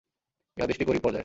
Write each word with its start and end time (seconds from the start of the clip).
এ 0.57 0.59
হাদীসটি 0.61 0.83
গরীব 0.85 1.01
পর্যায়ের। 1.01 1.19